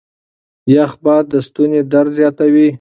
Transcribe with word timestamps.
يخ 0.75 0.91
باد 1.03 1.25
د 1.31 1.35
ستوني 1.47 1.79
درد 1.93 2.11
زياتوي. 2.19 2.67